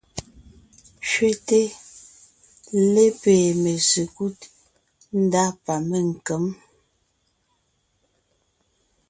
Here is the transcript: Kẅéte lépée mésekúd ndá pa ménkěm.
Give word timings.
Kẅéte 1.09 1.61
lépée 2.93 3.45
mésekúd 3.63 4.35
ndá 5.21 5.45
pa 5.63 5.75
ménkěm. 5.89 6.45